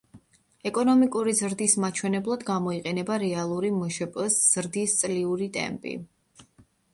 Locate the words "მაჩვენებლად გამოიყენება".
1.83-3.19